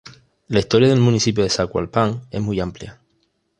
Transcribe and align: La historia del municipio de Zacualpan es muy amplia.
La 0.47 0.57
historia 0.57 0.87
del 0.89 0.99
municipio 0.99 1.43
de 1.43 1.51
Zacualpan 1.51 2.25
es 2.31 2.41
muy 2.41 2.59
amplia. 2.59 2.99